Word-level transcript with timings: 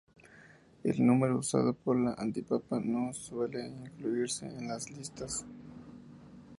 El 0.83 1.05
número 1.05 1.37
usado 1.37 1.75
por 1.75 1.95
un 1.95 2.07
antipapa 2.07 2.79
no 2.79 3.13
suele 3.13 3.67
incluirse 3.67 4.47
en 4.47 4.67
las 4.67 4.89
listas. 4.89 5.45